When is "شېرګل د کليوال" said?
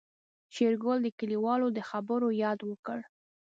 0.53-1.61